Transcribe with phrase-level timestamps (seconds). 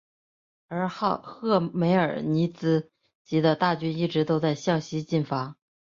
[0.67, 2.89] 而赫梅尔尼茨
[3.23, 5.57] 基的大军一直都在向西进发。